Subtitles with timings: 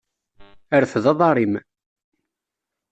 [0.81, 1.53] Rfed aḍar-im.